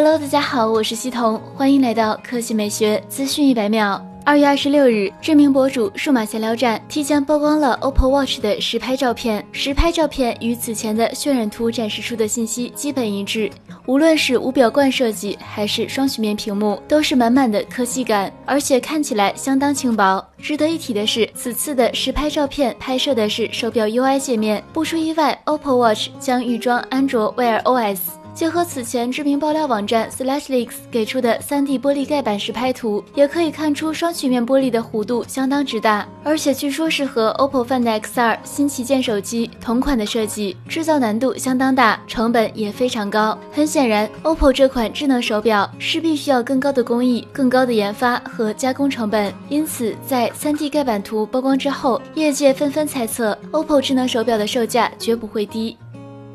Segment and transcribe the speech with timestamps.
[0.00, 4.00] Hello，大家好，我是西彤，欢迎来到科技美学资讯一百秒。
[4.24, 9.44] 二月二十六日，知名博主数码闲聊站提前曝光了 OPPO Watch 的实拍照片。
[9.50, 13.50] 实拍照片与此前的渲染图展示出的信息基本一致，
[13.86, 20.24] 无论是无表冠设计还是双曲面屏幕，都是满满的科技感，而且看起来相当轻薄。
[20.40, 27.98] 值得一提的是，此次的实拍照片拍摄的是手表 UI 界面，不出意外，OPPO Watch 将预装安卓 Wear OS。
[28.38, 43.36] 结合此前知名爆料网站 SlashLeaks 给出的 3D 玻璃盖板实拍图，也可以看出双曲面玻璃的弧度相当之大，而且据说是和 OPPO Find X2 新旗舰手机同款的设计，制造难度相当大，成本也非常高。
[43.50, 55.76] 很显然，OPPO 这款智能手表势必需要更高的工艺、更高的研发和加工成本，因此在 3D 盖板图曝光之后，业界纷纷猜测 OPPO 智能手表的售价绝不会低。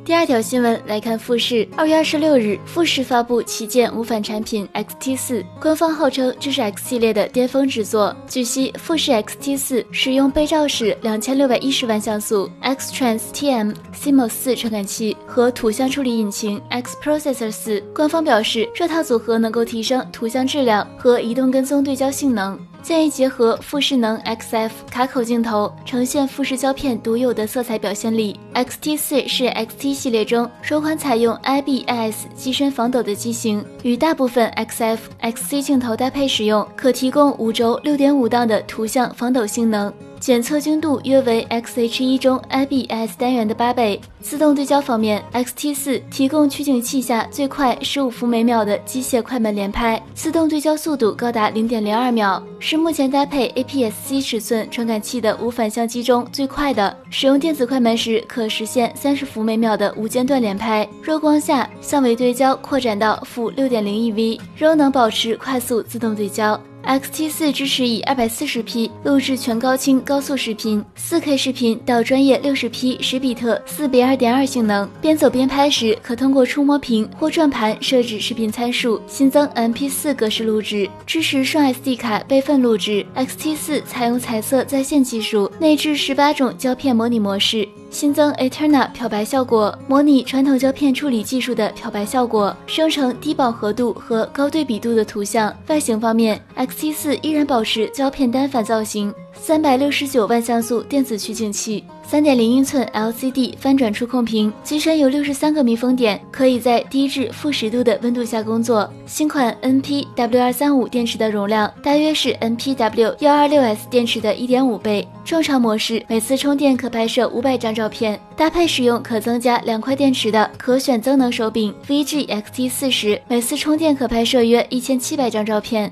[0.06, 8.14] 第二条新闻来看，富士二月二十六日，富士发布旗舰无反产品 XT 四，官方号称这是 X 系列的巅峰之作。
[8.28, 17.82] 据悉，富士 XT 四使用背照式两千六百一十万像素 X Trans TM CMOS 四传感器和图像处理引擎 X Processor 四。
[17.96, 22.60] 官方表示，这套组合能够提升图像质量和移动跟踪对焦性能。
[22.84, 28.38] 建议结合富士能 XF 卡口镜头，呈现富士胶片独有的色彩表现力。
[28.54, 39.92] XT 四是 XT 系列中首款采用 IBIS 机身防抖的机型，与大部分 XF、XC 镜头搭配使用，可提供五轴六点五档的图像防抖性能。
[40.24, 44.00] 检测精度约为 XH1 中 IBS 单元的八倍。
[44.22, 56.96] 自动对焦方面，XT 四提供取景器下最快十五伏每秒的机械快门连拍，自动对焦速度高达零点零二秒，是目前搭配 APS-C 尺寸传感器的无反相机中最快的。
[57.10, 60.88] 使用电子快门时，可实现三十伏每秒的无间断连拍。
[61.02, 66.58] 弱光下，相位对焦扩展到负六点零 eV，仍能保持快速自动对焦。
[66.86, 74.88] XT 四支持以二百四十 P 录制全高清高速视频，四 K 视频到专业六十 P 十比特四比二点二性能。
[75.02, 83.06] 边走边拍时，可通过触摸屏或转盘设置视频参数，新增 MP 四格式录制，支持双 SD 卡备份录制。
[83.16, 87.66] XT 四采用彩色在线技术，内置十八种胶片模拟模式。
[87.94, 95.56] 新增 Eterna 漂白效果，模拟传统胶片处理技术的漂白效果，生成低饱和度和高对比度的图像。
[95.68, 101.84] 外形方面，X T 四依然保持胶片单反造型，三百六十九万像素电子取景器。
[102.06, 108.88] 三点零英寸 LCD 翻转触控屏，机身有六十三个密封点，可以在低至负十度的温度下工作。
[109.06, 115.08] 新款 NPW 二三五电池的容量大约是 NPW 幺二六 S 电池的一点五倍。
[115.26, 125.92] 正常模式每次充电可拍摄五百张照片，搭配使用可增加两块电池的可选增能手柄 VGXT 四十，每次充电可拍摄约一千七百张照片。